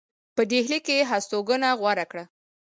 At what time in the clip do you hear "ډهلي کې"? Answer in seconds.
0.49-0.93